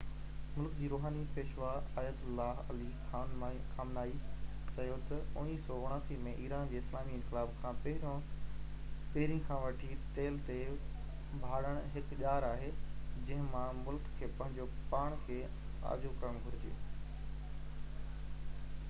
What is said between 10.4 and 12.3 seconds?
تي ڀاڙڻ هڪ